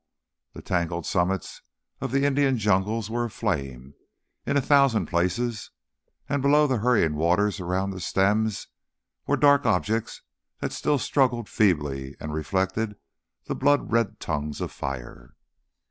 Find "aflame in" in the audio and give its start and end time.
3.25-4.57